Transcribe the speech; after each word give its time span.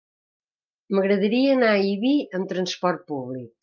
M'agradaria 0.95 1.53
anar 1.59 1.71
a 1.77 1.87
Ibi 1.93 2.17
amb 2.39 2.53
transport 2.57 3.11
públic. 3.17 3.51